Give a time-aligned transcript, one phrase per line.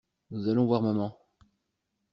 [0.31, 1.15] Nous allons voir Maman!